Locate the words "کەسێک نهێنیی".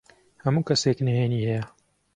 0.67-1.47